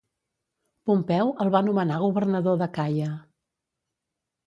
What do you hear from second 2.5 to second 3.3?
d'Acaia.